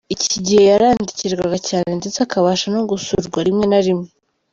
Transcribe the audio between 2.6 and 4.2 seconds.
no gusurwa rimwe na rimwe.